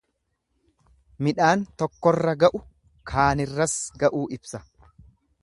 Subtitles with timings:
[1.27, 2.63] Midhaan tokkorra ga'u
[3.13, 4.65] kaanirras ga'uu ibsa.